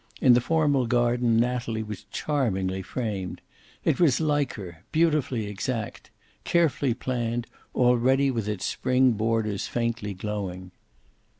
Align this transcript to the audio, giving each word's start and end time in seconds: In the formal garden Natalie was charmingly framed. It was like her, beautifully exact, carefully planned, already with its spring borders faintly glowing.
In 0.19 0.33
the 0.33 0.41
formal 0.41 0.87
garden 0.87 1.37
Natalie 1.37 1.83
was 1.83 2.05
charmingly 2.05 2.81
framed. 2.81 3.39
It 3.85 3.99
was 3.99 4.19
like 4.19 4.55
her, 4.55 4.83
beautifully 4.91 5.45
exact, 5.45 6.09
carefully 6.43 6.95
planned, 6.95 7.45
already 7.75 8.31
with 8.31 8.47
its 8.47 8.65
spring 8.65 9.11
borders 9.11 9.67
faintly 9.67 10.15
glowing. 10.15 10.71